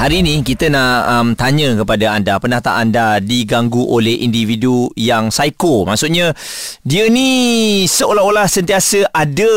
[0.00, 5.28] Hari ini kita nak um, tanya kepada anda Pernah tak anda diganggu oleh individu yang
[5.28, 6.32] psycho Maksudnya
[6.80, 7.28] dia ni
[7.84, 9.52] seolah-olah sentiasa ada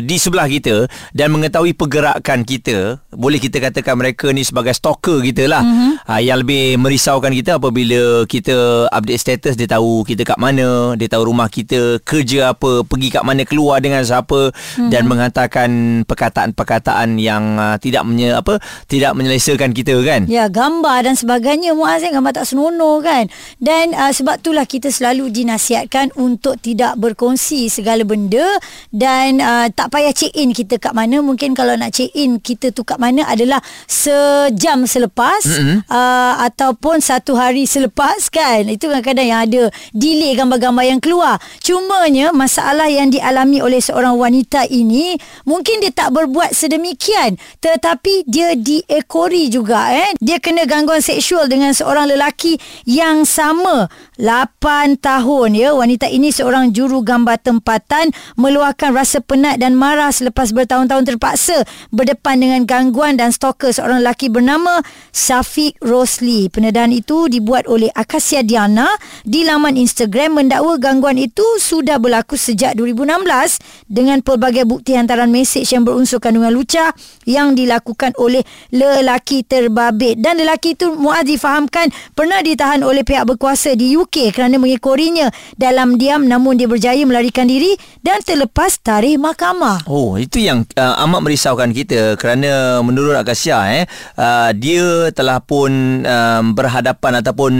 [0.00, 5.44] di sebelah kita Dan mengetahui pergerakan kita Boleh kita katakan mereka ni sebagai stalker kita
[5.44, 6.08] lah mm-hmm.
[6.08, 11.12] uh, Yang lebih merisaukan kita apabila kita update status Dia tahu kita kat mana Dia
[11.12, 14.88] tahu rumah kita kerja apa Pergi kat mana keluar dengan siapa mm-hmm.
[14.88, 15.70] Dan menghantarkan
[16.08, 18.56] perkataan-perkataan yang uh, tidak menye, apa
[18.88, 20.20] tidak menyelesaikan memudahkan kita kan?
[20.30, 21.74] Ya gambar dan sebagainya.
[21.74, 23.26] Muaz kan gambar tak senonoh kan?
[23.58, 28.44] Dan uh, sebab itulah kita selalu dinasihatkan Untuk tidak berkongsi segala benda
[28.92, 31.20] Dan uh, tak payah check in kita kat mana.
[31.20, 33.58] Mungkin kalau nak check in kita tu kat mana adalah
[33.88, 35.90] Sejam selepas mm-hmm.
[35.90, 38.68] uh, Ataupun satu hari selepas kan?
[38.70, 41.40] Itu kadang-kadang yang ada delay gambar-gambar yang keluar.
[41.62, 48.54] Cumanya masalah yang dialami oleh seorang wanita ini Mungkin dia tak berbuat sedemikian Tetapi dia
[48.54, 50.12] diekori juga eh.
[50.20, 53.88] Dia kena gangguan seksual dengan seorang lelaki yang sama
[54.20, 55.72] 8 tahun ya.
[55.72, 62.36] Wanita ini seorang juru gambar tempatan meluahkan rasa penat dan marah selepas bertahun-tahun terpaksa berdepan
[62.36, 64.84] dengan gangguan dan stalker seorang lelaki bernama
[65.16, 66.52] Syafiq Rosli.
[66.52, 68.90] Pendedahan itu dibuat oleh Akasia Diana
[69.24, 75.64] di laman Instagram mendakwa gangguan itu sudah berlaku sejak 2016 dengan pelbagai bukti hantaran mesej
[75.64, 76.90] yang berunsur kandungan lucah
[77.24, 78.42] yang dilakukan oleh
[78.74, 84.58] lelaki terbabit dan lelaki itu Muaz difahamkan pernah ditahan oleh pihak berkuasa di UK kerana
[84.58, 89.86] mengekorinya dalam diam namun dia berjaya melarikan diri dan terlepas tarikh mahkamah.
[89.86, 93.84] Oh, itu yang uh, amat merisaukan kita kerana menurut Akasia eh
[94.18, 97.52] uh, dia telah pun um, berhadapan ataupun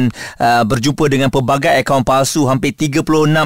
[0.43, 3.03] uh, berjumpa dengan pelbagai akaun palsu hampir 36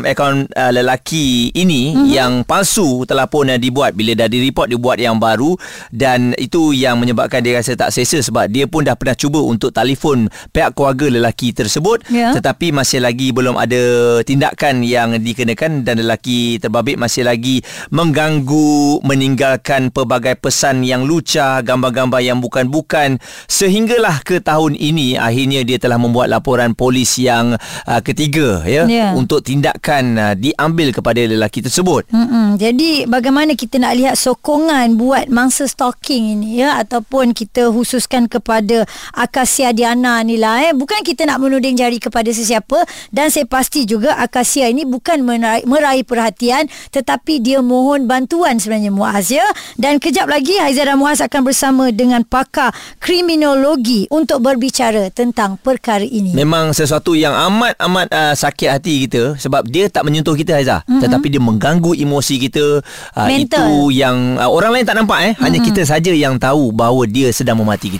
[0.08, 2.08] akaun uh, lelaki ini mm-hmm.
[2.08, 5.54] yang palsu telah pun uh, dibuat bila dah direport dibuat yang baru
[5.92, 10.28] dan itu yang menyebabkan dia rasa tak sebab dia pun dah pernah cuba untuk telefon
[10.52, 12.32] pihak keluarga lelaki tersebut yeah.
[12.36, 13.80] tetapi masih lagi belum ada
[14.24, 22.20] tindakan yang dikenakan dan lelaki terbabit masih lagi mengganggu meninggalkan pelbagai pesan yang lucah gambar-gambar
[22.20, 27.54] yang bukan-bukan sehinggalah ke tahun ini akhirnya dia telah membuat laporan polis yang
[27.86, 29.10] uh, ketiga ya yeah.
[29.14, 32.10] untuk tindakan uh, diambil kepada lelaki tersebut.
[32.10, 32.58] Mm-mm.
[32.58, 38.26] Jadi bagaimana kita nak lihat sokongan buat mangsa stalking ini ya ataupun kita khususkan ditujukan
[38.26, 38.82] kepada
[39.14, 40.72] Akasia Diana ni lah eh.
[40.74, 42.82] Bukan kita nak menuding jari kepada sesiapa
[43.14, 48.90] dan saya pasti juga Akasia ini bukan meraih, meraih perhatian tetapi dia mohon bantuan sebenarnya
[48.90, 49.46] Muaz ya.
[49.78, 56.02] Dan kejap lagi Haizah dan Muaz akan bersama dengan pakar kriminologi untuk berbicara tentang perkara
[56.02, 56.34] ini.
[56.34, 61.02] Memang sesuatu yang amat-amat uh, sakit hati kita sebab dia tak menyentuh kita Haizah mm-hmm.
[61.06, 62.82] tetapi dia mengganggu emosi kita.
[63.14, 65.32] Uh, itu yang uh, orang lain tak nampak eh.
[65.38, 65.68] Hanya mm-hmm.
[65.70, 67.99] kita saja yang tahu bahawa dia sedang memati kita.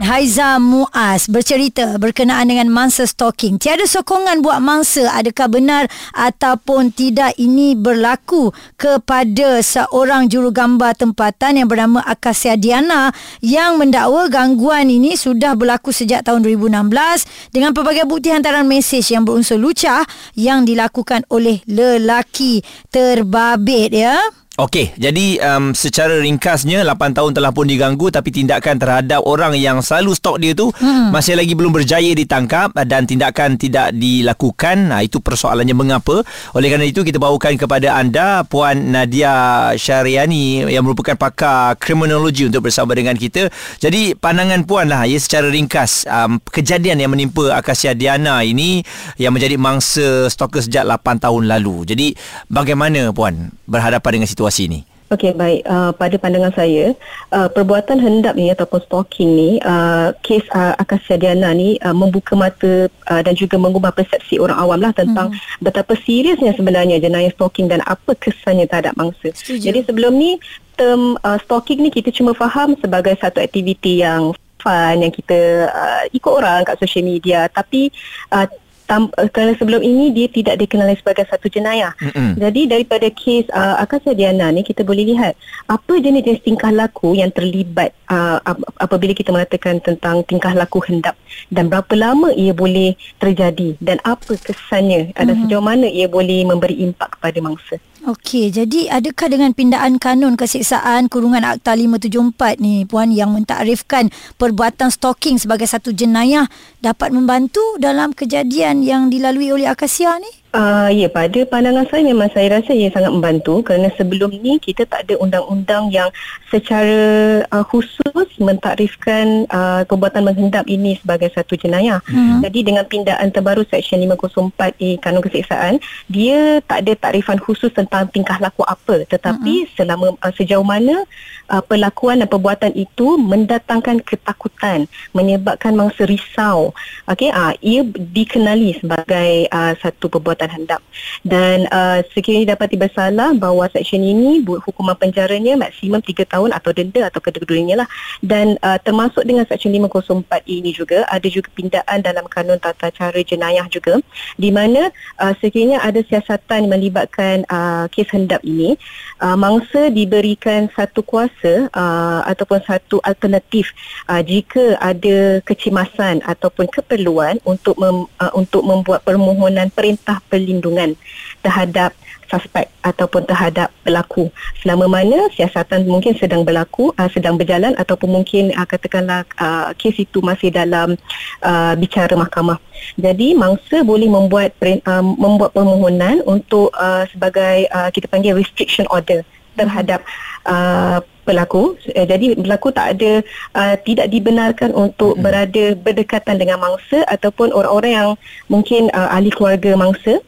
[0.00, 3.60] Haiza Muaz bercerita berkenaan dengan mangsa stalking.
[3.60, 8.48] Tiada sokongan buat mangsa adakah benar ataupun tidak ini berlaku
[8.80, 13.12] kepada seorang jurugambar tempatan yang bernama Akasia Diana
[13.44, 19.28] yang mendakwa gangguan ini sudah berlaku sejak tahun 2016 dengan pelbagai bukti hantaran mesej yang
[19.28, 24.16] berunsur lucah yang dilakukan oleh lelaki terbabit ya.
[24.60, 29.80] Okey, jadi um, secara ringkasnya 8 tahun telah pun diganggu tapi tindakan terhadap orang yang
[29.80, 31.08] selalu stok dia tu hmm.
[31.08, 34.92] masih lagi belum berjaya ditangkap dan tindakan tidak dilakukan.
[34.92, 36.20] Nah, itu persoalannya mengapa?
[36.52, 42.68] Oleh kerana itu kita bawakan kepada anda Puan Nadia Syariani yang merupakan pakar kriminologi untuk
[42.68, 43.48] bersama dengan kita.
[43.80, 48.84] Jadi pandangan puan lah ya secara ringkas um, kejadian yang menimpa Akasia Diana ini
[49.16, 51.88] yang menjadi mangsa stalker sejak 8 tahun lalu.
[51.88, 52.12] Jadi
[52.52, 54.80] bagaimana puan berhadapan dengan situasi situasi ini?
[55.10, 56.94] Okey baik uh, pada pandangan saya
[57.34, 62.38] uh, perbuatan hendap ni ataupun stalking ni uh, kes uh, Akasia Diana ni uh, membuka
[62.38, 65.66] mata uh, dan juga mengubah persepsi orang awam lah tentang hmm.
[65.66, 69.34] betapa seriusnya sebenarnya jenayah stalking dan apa kesannya terhadap mangsa.
[69.34, 69.74] Setuju.
[69.74, 70.38] Jadi sebelum ni
[70.78, 74.30] term uh, stalking ni kita cuma faham sebagai satu aktiviti yang
[74.62, 77.90] fun yang kita uh, ikut orang kat social media tapi
[78.30, 78.46] uh,
[78.90, 81.94] tam, uh, kerana sebelum ini dia tidak dikenali sebagai satu jenayah.
[82.02, 82.30] Mm-hmm.
[82.42, 85.38] Jadi daripada kes uh, Akasa Diana ni kita boleh lihat
[85.70, 88.42] apa jenis-jenis tingkah laku yang terlibat uh,
[88.82, 91.14] apabila kita mengatakan tentang tingkah laku hendap
[91.54, 95.22] dan berapa lama ia boleh terjadi dan apa kesannya mm-hmm.
[95.22, 97.78] dan sejauh mana ia boleh memberi impak kepada mangsa.
[98.00, 104.08] Okey, jadi adakah dengan pindaan kanun keseksaan kurungan Akta 574 ni puan yang mentakrifkan
[104.40, 106.48] perbuatan stalking sebagai satu jenayah
[106.80, 110.39] dapat membantu dalam kejadian yang dilalui oleh Akasia ni?
[110.50, 114.82] Uh, ya, pada pandangan saya memang saya rasa ia sangat membantu kerana sebelum ni kita
[114.82, 116.10] tak ada undang-undang yang
[116.50, 122.02] secara uh, khusus mentakrifkan uh, perbuatan menghendap ini sebagai satu jenayah.
[122.10, 122.42] Hmm.
[122.42, 125.78] Jadi dengan pindaan terbaru Seksyen 504A Kanun Keseksaan,
[126.10, 129.70] dia tak ada takrifan khusus tentang tingkah laku apa tetapi hmm.
[129.78, 131.06] selama uh, sejauh mana
[131.46, 136.74] uh, perlakuan dan perbuatan itu mendatangkan ketakutan, menyebabkan mangsa risau.
[137.06, 140.80] Okey, uh, ia dikenali sebagai uh, satu perbuatan perbuatan hendap
[141.20, 147.12] dan uh, sekiranya dapati bersalah bahawa seksyen ini hukuman penjaranya maksimum 3 tahun atau denda
[147.12, 147.88] atau kedua-duanya lah.
[148.24, 153.20] Dan uh, termasuk dengan seksyen 504 ini juga ada juga pindaan dalam kanun tata cara
[153.20, 154.00] jenayah juga
[154.40, 154.88] di mana
[155.20, 158.80] uh, sekiranya ada siasatan melibatkan uh, kes hendap ini.
[159.20, 163.76] Uh, mangsa diberikan satu kuasa uh, ataupun satu alternatif
[164.08, 170.94] uh, jika ada kecemasan ataupun keperluan untuk mem, uh, untuk membuat permohonan perintah perlindungan
[171.42, 171.90] terhadap
[172.30, 174.30] suspek ataupun terhadap pelaku.
[174.62, 179.98] Selama mana siasatan mungkin sedang berlaku uh, sedang berjalan ataupun mungkin uh, katakanlah uh, kes
[179.98, 180.94] itu masih dalam
[181.42, 182.62] uh, bicara mahkamah.
[182.94, 189.26] Jadi mangsa boleh membuat uh, membuat permohonan untuk uh, sebagai uh, kita panggil restriction order
[189.58, 190.00] terhadap
[190.46, 193.12] uh, pelaku uh, jadi pelaku tak ada
[193.54, 195.22] uh, tidak dibenarkan untuk hmm.
[195.22, 198.10] berada berdekatan dengan mangsa ataupun orang-orang yang
[198.50, 200.18] mungkin uh, ahli keluarga mangsa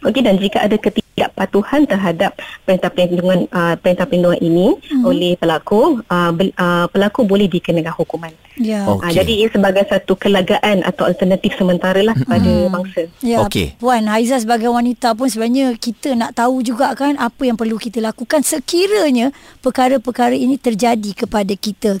[0.00, 2.32] Okey dan jika ada ketidakpatuhan terhadap
[2.64, 5.04] perintah perlindungan uh, perintah perlindungan ini hmm.
[5.04, 8.32] oleh pelaku uh, be, uh, pelaku boleh dikenakan hukuman.
[8.56, 8.88] Ya.
[8.88, 9.04] Okay.
[9.04, 12.72] Uh, jadi ia sebagai satu kelagaan atau alternatif sementara lah kepada hmm.
[12.72, 13.02] bangsa.
[13.20, 13.44] Ya.
[13.44, 13.76] Okey.
[13.76, 18.00] Puan Haiza sebagai wanita pun sebenarnya kita nak tahu juga kan apa yang perlu kita
[18.00, 22.00] lakukan sekiranya perkara-perkara ini terjadi kepada kita.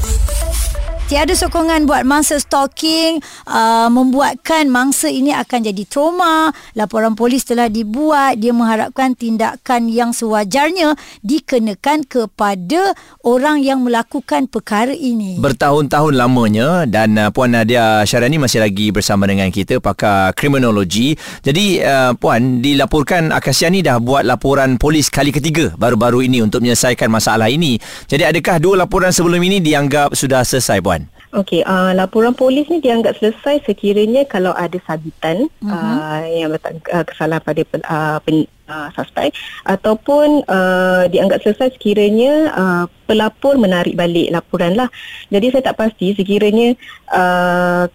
[1.11, 6.55] Tiada sokongan buat mangsa stalking uh, membuatkan mangsa ini akan jadi trauma.
[6.71, 8.39] Laporan polis telah dibuat.
[8.39, 12.95] Dia mengharapkan tindakan yang sewajarnya dikenakan kepada
[13.27, 15.35] orang yang melakukan perkara ini.
[15.43, 21.19] Bertahun-tahun lamanya dan uh, Puan Nadia Syarani masih lagi bersama dengan kita pakar kriminologi.
[21.43, 26.63] Jadi uh, Puan dilaporkan Akasia ni dah buat laporan polis kali ketiga baru-baru ini untuk
[26.63, 27.75] menyelesaikan masalah ini.
[28.07, 31.00] Jadi adakah dua laporan sebelum ini dianggap sudah selesai Puan?
[31.31, 35.71] Okey, uh, laporan polis ni dianggap selesai sekiranya kalau ada sabitan uh-huh.
[35.71, 39.31] uh, yang letak uh, kesalahan pada uh, pen, uh, suspek
[39.63, 44.91] ataupun uh, dianggap selesai sekiranya uh, pelapor menarik balik laporan lah.
[45.31, 46.75] Jadi saya tak pasti sekiranya
[47.15, 47.87] uh,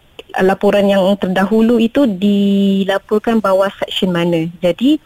[0.42, 4.50] laporan yang terdahulu itu dilaporkan bawah seksyen mana.
[4.60, 4.98] Jadi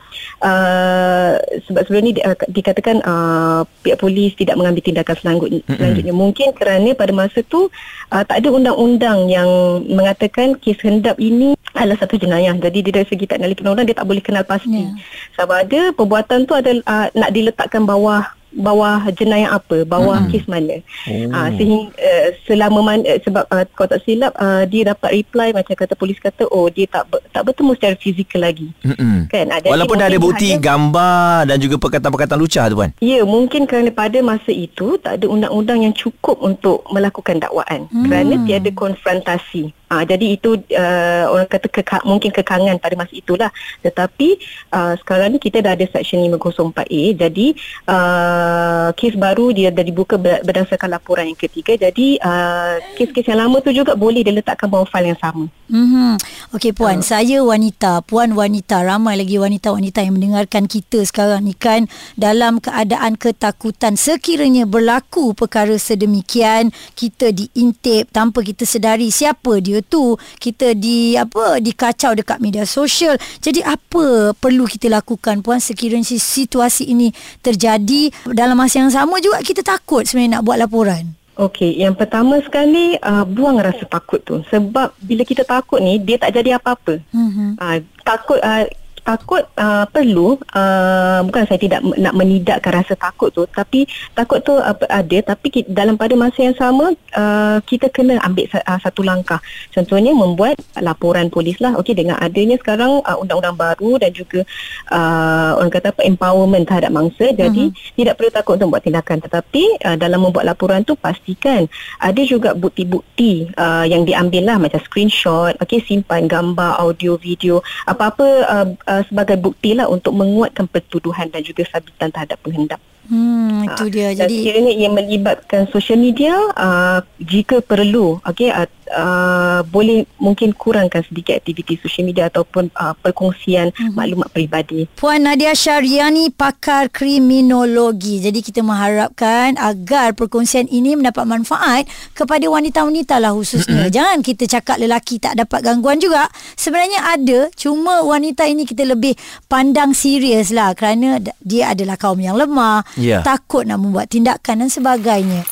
[0.42, 1.38] uh,
[1.68, 5.60] sebab sebelum ni di, uh, dikatakan uh, pihak polis tidak mengambil tindakan selanjutnya.
[5.62, 5.76] Mm-hmm.
[5.76, 6.14] selanjutnya.
[6.16, 7.70] Mungkin kerana pada masa tu
[8.10, 9.50] uh, tak ada undang-undang yang
[9.86, 12.56] mengatakan kes hendap ini adalah satu jenayah.
[12.56, 14.88] Jadi dari segi teknik undang-undang dia tak boleh kenal pasti.
[14.88, 14.96] Yeah.
[15.38, 20.30] Sebab ada perbuatan tu ada uh, nak diletakkan bawah bawah jenayah apa bawah hmm.
[20.34, 21.30] kes mana oh.
[21.30, 25.54] uh, sehingga uh, selama man, uh, sebab uh, kalau tak silap uh, dia dapat reply
[25.54, 29.30] macam kata polis kata oh dia tak tak bertemu secara fizikal lagi hmm.
[29.30, 33.22] kan uh, walaupun dah ada bukti ada, gambar dan juga perkataan-perkataan lucah tu kan ya
[33.22, 38.04] mungkin kerana pada masa itu tak ada undang-undang yang cukup untuk melakukan dakwaan hmm.
[38.10, 43.50] kerana tiada konfrontasi Uh, jadi itu uh, orang kata keka, mungkin kekangan pada masa itulah.
[43.82, 44.38] Tetapi
[44.70, 47.02] uh, sekarang ni kita dah ada Seksyen 504A.
[47.18, 47.46] Jadi
[47.90, 51.74] uh, kes baru dia dah dibuka berdasarkan laporan yang ketiga.
[51.74, 55.50] Jadi uh, kes-kes yang lama tu juga boleh diletakkan bawah fail yang sama.
[55.70, 56.12] Mm-hmm.
[56.54, 57.04] Okey Puan, uh.
[57.04, 58.06] saya wanita.
[58.06, 58.86] Puan wanita.
[58.86, 63.98] Ramai lagi wanita-wanita yang mendengarkan kita sekarang ni kan dalam keadaan ketakutan.
[63.98, 71.58] Sekiranya berlaku perkara sedemikian, kita diintip tanpa kita sedari siapa dia tu kita di apa
[71.60, 78.56] dikacau dekat media sosial jadi apa perlu kita lakukan puan sekiranya situasi ini terjadi dalam
[78.56, 83.24] masa yang sama juga kita takut sebenarnya nak buat laporan Okey, yang pertama sekali uh,
[83.24, 87.00] buang rasa takut tu sebab bila kita takut ni dia tak jadi apa-apa.
[87.16, 87.56] Mm-hmm.
[87.56, 88.68] Uh, takut uh,
[89.10, 93.82] takut uh, perlu uh, bukan saya tidak nak menidakkan rasa takut tu tapi
[94.14, 98.46] takut tu uh, ada tapi kita, dalam pada masa yang sama uh, kita kena ambil
[98.54, 99.42] uh, satu langkah
[99.74, 104.46] contohnya membuat laporan polis lah okey dengan adanya sekarang uh, undang-undang baru dan juga
[104.94, 107.94] uh, orang kata apa empowerment terhadap mangsa jadi uh-huh.
[107.98, 111.66] tidak perlu takut untuk buat tindakan tetapi uh, dalam membuat laporan tu pastikan
[111.98, 117.58] ada juga bukti-bukti uh, yang diambil lah macam screenshot okey simpan gambar audio video
[117.90, 122.80] apa-apa uh, uh, sebagai bukti lah untuk menguatkan pertuduhan dan juga sabitan terhadap penghendap.
[123.06, 124.12] Hmm, itu dia.
[124.12, 130.52] Dan Jadi sekiranya ia melibatkan social media, uh, jika perlu, okay, uh, uh, boleh mungkin
[130.52, 133.94] kurangkan sedikit aktiviti social media ataupun uh, perkongsian Mhm.
[133.94, 134.86] maklumat peribadi.
[134.94, 138.20] Puan Nadia Syariani pakar kriminologi.
[138.20, 143.86] Jadi kita mengharapkan agar perkongsian ini mendapat manfaat kepada wanita-wanita lah khususnya.
[143.88, 146.26] Jangan kita cakap lelaki tak dapat gangguan juga.
[146.54, 149.14] Sebenarnya ada, cuma wanita ini kita lebih
[149.46, 153.22] pandang serius lah kerana d- dia adalah kaum yang lemah, Ya.
[153.22, 155.42] takut nak membuat tindakan dan sebagainya.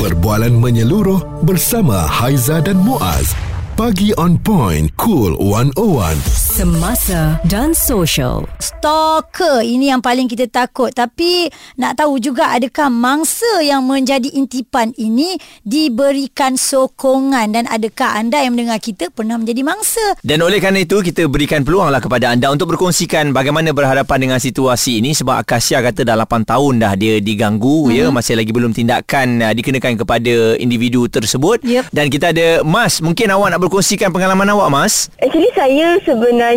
[0.00, 3.36] Perbualan menyeluruh bersama Haiza dan Muaz.
[3.76, 6.49] Pagi on point, cool 101.
[6.60, 8.44] Semasa dan social.
[8.60, 10.92] Stalker ini yang paling kita takut.
[10.92, 11.48] Tapi
[11.80, 17.56] nak tahu juga adakah mangsa yang menjadi intipan ini diberikan sokongan?
[17.56, 20.20] Dan adakah anda yang mendengar kita pernah menjadi mangsa?
[20.20, 25.00] Dan oleh kerana itu kita berikan peluanglah kepada anda untuk berkongsikan bagaimana berhadapan dengan situasi
[25.00, 25.16] ini.
[25.16, 27.96] Sebab Akasia kata dah 8 tahun dah dia diganggu hmm.
[27.96, 31.64] ya masih lagi belum tindakan uh, dikenakan kepada individu tersebut.
[31.64, 31.88] Yep.
[31.88, 33.00] dan kita ada Mas.
[33.00, 35.08] Mungkin awak nak berkongsikan pengalaman awak Mas?
[35.24, 36.49] Actually saya sebenarnya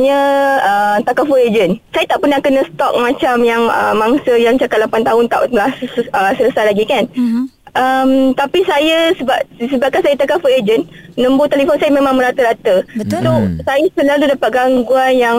[0.63, 1.77] uh, takaful agent.
[1.93, 6.09] Saya tak pernah kena stalk macam yang uh, mangsa yang cakap 8 tahun tak selesai,
[6.09, 7.05] uh, selesai lagi kan.
[7.13, 7.45] mm-hmm.
[7.73, 10.85] Um, tapi saya sebab sebabkan saya takaful agent,
[11.17, 12.85] nombor telefon saya memang merata-rata.
[12.93, 13.25] Betul.
[13.25, 13.57] So Hmm.
[13.65, 15.37] saya selalu dapat gangguan yang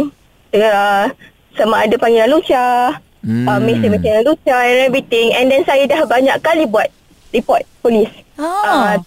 [0.51, 1.07] uh,
[1.55, 3.47] sama ada panggilan Lucia, Hmm.
[3.47, 3.49] hmm.
[3.49, 5.31] uh, mesej-mesej Lucia and everything.
[5.39, 6.91] And then saya dah banyak kali buat
[7.31, 8.11] report polis.
[8.35, 8.99] Oh.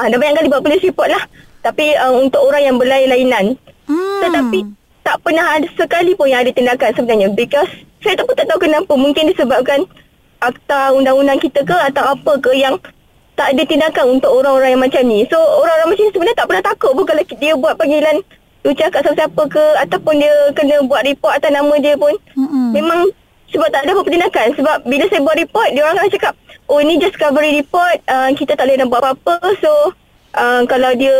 [0.00, 1.28] Uh, dah banyak kali buat polis report lah.
[1.60, 3.60] Tapi uh, untuk orang yang berlain-lainan.
[3.84, 4.20] Hmm.
[4.24, 7.28] Tetapi tak pernah ada sekali pun yang ada tindakan sebenarnya.
[7.32, 8.92] Because saya tak pun tak tahu kenapa.
[8.94, 9.84] Mungkin disebabkan
[10.40, 12.80] akta undang-undang kita ke atau apa ke yang
[13.36, 15.24] tak ada tindakan untuk orang-orang yang macam ni.
[15.32, 18.16] So orang-orang macam ni sebenarnya tak pernah takut pun kalau dia buat panggilan
[18.60, 22.12] tu cakap siapa-siapa ke ataupun dia kena buat report atas nama dia pun.
[22.36, 22.76] Mm-mm.
[22.76, 23.08] Memang
[23.50, 24.46] sebab tak ada apa-apa tindakan.
[24.56, 26.34] Sebab bila saya buat report, dia orang akan cakap,
[26.70, 29.36] oh ini just cover report, uh, kita tak boleh nak buat apa-apa.
[29.58, 29.70] So
[30.34, 31.14] uh, kalau dia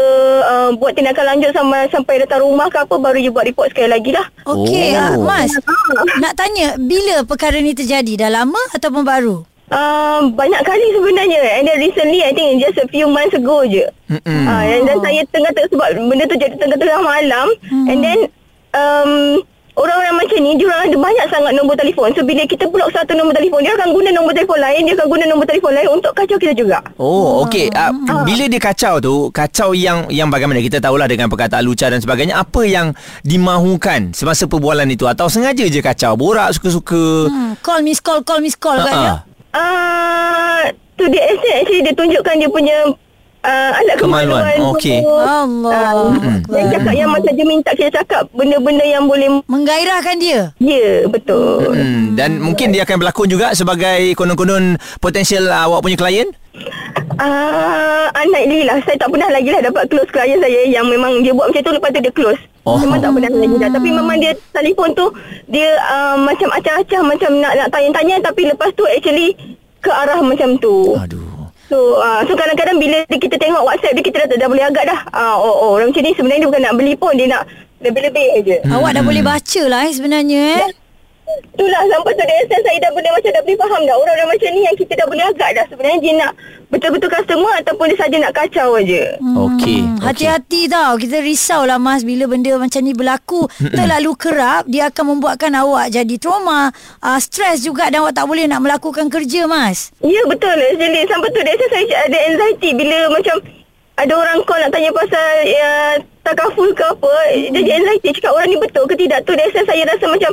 [0.45, 3.91] uh, buat tindakan lanjut sampai, sampai datang rumah ke apa, baru dia buat report sekali
[3.91, 4.27] lagi lah.
[4.47, 5.23] Okey, Oh.
[5.23, 5.27] oh.
[5.27, 5.55] Mas.
[6.19, 8.17] Nak tanya, bila perkara ni terjadi?
[8.17, 9.37] Dah lama ataupun baru?
[9.71, 13.87] Uh, banyak kali sebenarnya And then recently I think just a few months ago je
[14.11, 17.87] uh, And then saya tengah tengah Sebab benda tu jadi tengah-tengah malam Hmm.
[17.87, 18.19] And then
[18.75, 19.47] um,
[19.81, 23.33] Orang-orang macam ni Diorang ada banyak sangat nombor telefon So bila kita block satu nombor
[23.33, 26.37] telefon Dia akan guna nombor telefon lain Dia akan guna nombor telefon lain Untuk kacau
[26.37, 27.73] kita juga Oh, okey.
[27.73, 30.61] Uh, bila dia kacau tu, kacau yang yang bagaimana?
[30.61, 32.93] Kita tahulah dengan perkataan lucah dan sebagainya, apa yang
[33.25, 37.33] dimahukan semasa perbualan itu atau sengaja je kacau, borak suka-suka.
[37.33, 39.15] Hmm, call miss call, call miss call kan ya?
[39.51, 40.65] Ah, uh,
[41.01, 42.77] To the extent actually Dia tunjukkan dia punya
[43.45, 44.43] uh, Alat Kemaluan.
[44.43, 44.73] kemaluan.
[44.77, 44.99] Okey.
[45.05, 45.93] Allah.
[46.49, 50.53] Dia cakap yang macam dia minta kita cakap Benda-benda yang boleh Menggairahkan dia.
[50.61, 55.97] Ya betul Hmm, dan mungkin dia akan berlakon juga sebagai konon-konon potensial uh, awak punya
[55.97, 56.29] klien?
[57.21, 58.81] Ah, uh, unlikely lah.
[58.83, 61.73] Saya tak pernah lagi lah dapat close klien saya yang memang dia buat macam tu
[61.77, 62.41] lepas tu dia close.
[62.67, 62.77] Oh.
[62.77, 62.79] Oh.
[62.81, 63.71] Memang tak pernah lagi dah.
[63.73, 65.07] Tapi memang dia telefon tu
[65.47, 69.33] dia uh, macam acah-acah macam nak nak tanya-tanya tapi lepas tu actually
[69.81, 70.97] ke arah macam tu.
[70.99, 71.30] Aduh.
[71.71, 75.01] So uh, so kadang-kadang bila kita tengok WhatsApp dia kita dah, dah boleh agak dah.
[75.15, 77.43] Ah uh, oh oh orang macam ni sebenarnya dia bukan nak beli pun dia nak
[77.79, 78.57] lebih-lebih aje.
[78.67, 78.75] Hmm.
[78.75, 80.80] Awak dah boleh baca lah eh sebenarnya eh.
[81.55, 83.97] Itulah sampai tu dia saya dah boleh macam dah boleh faham dah.
[83.97, 86.33] Orang-orang macam ni yang kita dah boleh agak dah sebenarnya dia nak
[86.71, 89.03] betul-betul customer ataupun dia saja nak kacau aje.
[89.19, 89.19] Okey.
[89.21, 89.81] Hmm, okey.
[90.01, 95.05] Hati-hati tau Kita risau lah mas Bila benda macam ni berlaku Terlalu kerap Dia akan
[95.17, 96.73] membuatkan awak jadi trauma
[97.05, 101.29] uh, Stres juga Dan awak tak boleh nak melakukan kerja mas Ya betul actually sampai
[101.33, 103.37] tu dia saya ada anxiety bila macam
[104.01, 105.71] ada orang call nak tanya pasal ya,
[106.25, 107.13] takaful ke apa
[107.53, 110.33] jadi anxiety cakap orang ni betul ke tidak tu dia saya rasa macam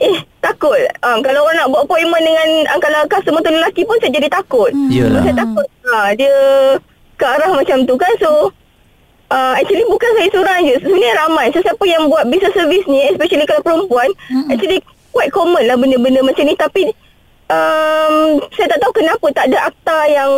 [0.00, 0.76] eh takut.
[1.06, 4.28] Um, kalau orang nak buat appointment dengan um, kalau customer tu lelaki pun saya jadi
[4.28, 4.70] takut.
[4.90, 5.22] Yelah.
[5.22, 5.66] saya takut.
[5.86, 6.34] Ha, dia
[7.14, 8.50] ke arah macam tu kan so
[9.34, 10.76] Uh, actually bukan saya seorang je.
[10.84, 11.48] Sebenarnya ramai.
[11.50, 14.52] Sesiapa yang buat business service ni Especially kalau perempuan mm-hmm.
[14.52, 14.78] Actually
[15.10, 16.54] quite common lah Benda-benda macam ni.
[16.54, 16.92] Tapi
[17.48, 20.32] um, Saya tak tahu kenapa Tak ada akta yang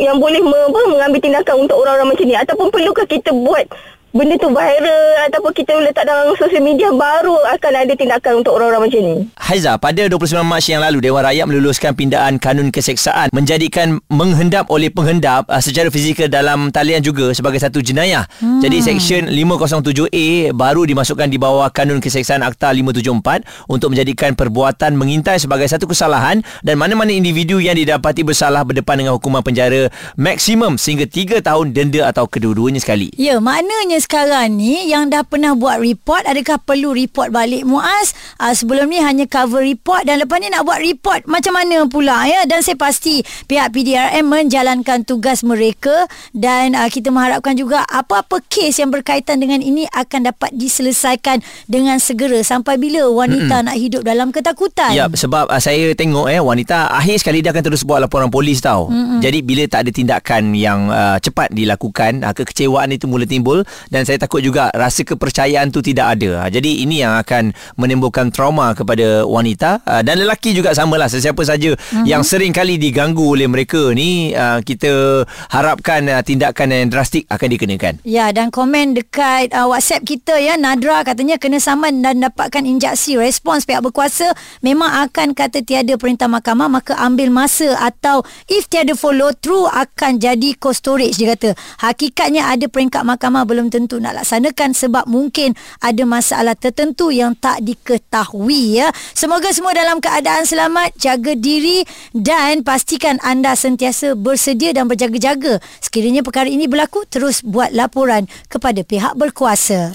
[0.00, 2.34] Yang boleh me, apa, mengambil tindakan Untuk orang-orang macam ni.
[2.34, 3.68] Ataupun perlukah kita buat
[4.14, 8.88] benda tu viral ataupun kita letak dalam sosial media baru akan ada tindakan untuk orang-orang
[8.88, 9.14] macam ni.
[9.36, 14.88] Haiza, pada 29 Mac yang lalu Dewan Rakyat meluluskan pindaan kanun keseksaan menjadikan menghendap oleh
[14.88, 18.24] penghendap uh, secara fizikal dalam talian juga sebagai satu jenayah.
[18.40, 18.62] Hmm.
[18.62, 25.36] Jadi Seksyen 507A baru dimasukkan di bawah kanun keseksaan Akta 574 untuk menjadikan perbuatan mengintai
[25.36, 31.04] sebagai satu kesalahan dan mana-mana individu yang didapati bersalah berdepan dengan hukuman penjara maksimum sehingga
[31.04, 33.12] 3 tahun denda atau kedua-duanya sekali.
[33.20, 38.12] Ya, maknanya sekarang ni yang dah pernah buat report adakah perlu report balik Muaz?
[38.36, 42.28] Uh, sebelum ni hanya cover report dan lepas ni nak buat report macam mana pula
[42.28, 42.44] ya?
[42.44, 48.80] Dan saya pasti pihak PDRM menjalankan tugas mereka dan uh, kita mengharapkan juga apa-apa kes
[48.80, 53.66] yang berkaitan dengan ini akan dapat diselesaikan dengan segera sampai bila wanita Mm-mm.
[53.72, 54.92] nak hidup dalam ketakutan.
[54.92, 58.60] Ya, sebab uh, saya tengok eh wanita akhir sekali dia akan terus buat laporan polis
[58.60, 58.88] tau.
[58.88, 59.20] Mm-mm.
[59.24, 64.02] Jadi bila tak ada tindakan yang uh, cepat dilakukan, uh, kekecewaan itu mula timbul dan
[64.06, 66.46] saya takut juga rasa kepercayaan tu tidak ada.
[66.46, 71.38] Ha, jadi ini yang akan menimbulkan trauma kepada wanita ha, dan lelaki juga samalah sesiapa
[71.46, 72.04] saja uh-huh.
[72.06, 77.94] yang sering kali diganggu oleh mereka ni ha, kita harapkan tindakan yang drastik akan dikenakan.
[78.02, 83.14] Ya dan komen dekat uh, WhatsApp kita ya Nadra katanya kena saman dan dapatkan injaksi
[83.18, 88.96] respons pihak berkuasa memang akan kata tiada perintah mahkamah maka ambil masa atau if tiada
[88.96, 91.54] follow through akan jadi cold storage dia kata.
[91.82, 95.52] Hakikatnya ada peringkat mahkamah belum tentu nak laksanakan sebab mungkin
[95.84, 98.88] ada masalah tertentu yang tak diketahui ya.
[99.12, 101.84] Semoga semua dalam keadaan selamat, jaga diri
[102.16, 105.60] dan pastikan anda sentiasa bersedia dan berjaga-jaga.
[105.84, 109.92] Sekiranya perkara ini berlaku, terus buat laporan kepada pihak berkuasa.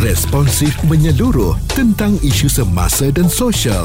[0.00, 3.84] Responsif menyeluruh tentang isu semasa dan sosial.